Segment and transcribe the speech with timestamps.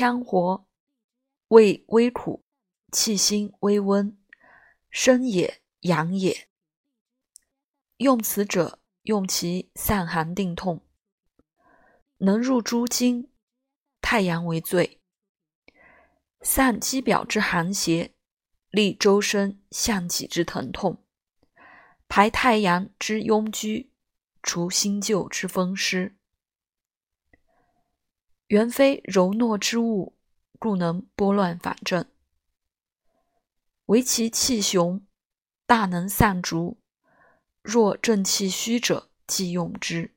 [0.00, 0.66] 羌活，
[1.48, 2.42] 味微苦，
[2.90, 4.16] 气辛微温，
[4.88, 6.48] 生也，养也。
[7.98, 10.86] 用此者，用其散寒定痛，
[12.16, 13.30] 能入诸经。
[14.00, 15.02] 太阳为最，
[16.40, 18.14] 散肌表之寒邪，
[18.70, 21.04] 利周身项脊之疼痛，
[22.08, 23.92] 排太阳之壅居，
[24.42, 26.16] 除新旧之风湿。
[28.50, 30.16] 原非柔懦之物，
[30.58, 32.04] 故能拨乱反正。
[33.86, 35.06] 唯其气雄，
[35.66, 36.80] 大能散逐。
[37.62, 40.16] 若正气虚者，即用之。